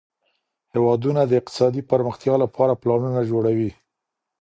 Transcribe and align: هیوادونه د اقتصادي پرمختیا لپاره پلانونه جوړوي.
هیوادونه 0.73 1.21
د 1.25 1.31
اقتصادي 1.39 1.81
پرمختیا 1.91 2.35
لپاره 2.43 2.79
پلانونه 2.81 3.21
جوړوي. 3.31 3.71